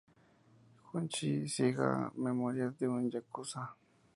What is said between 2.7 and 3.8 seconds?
de un yakuza".